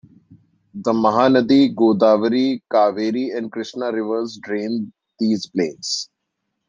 The 0.73 0.93
Mahanadi, 0.93 1.75
Godavari, 1.75 2.59
Kaveri 2.73 3.37
and 3.37 3.51
Krishna 3.51 3.91
rivers 3.91 4.39
drain 4.41 4.91
these 5.19 5.45
plains. 5.45 6.09